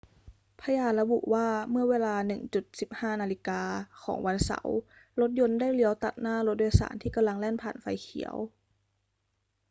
[0.61, 2.15] พยานระบุว่า เมื่อเวลา
[3.19, 3.23] 1.15 น
[4.03, 4.77] ของวันเสาร์
[5.21, 8.35] รถยนต์ได้เลี้ยวตัดหน้ารถโดยสารที่กำลังแล่นผ่านไฟเขียว